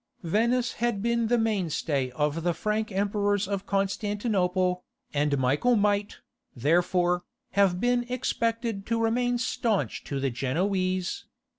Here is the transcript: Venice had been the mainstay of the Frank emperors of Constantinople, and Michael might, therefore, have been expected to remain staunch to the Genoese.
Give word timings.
Venice 0.23 0.73
had 0.73 1.03
been 1.03 1.27
the 1.27 1.37
mainstay 1.37 2.09
of 2.15 2.41
the 2.41 2.55
Frank 2.55 2.91
emperors 2.91 3.47
of 3.47 3.67
Constantinople, 3.67 4.83
and 5.13 5.37
Michael 5.37 5.75
might, 5.75 6.17
therefore, 6.55 7.21
have 7.51 7.79
been 7.79 8.05
expected 8.11 8.87
to 8.87 8.99
remain 8.99 9.37
staunch 9.37 10.03
to 10.05 10.19
the 10.19 10.31
Genoese. 10.31 11.25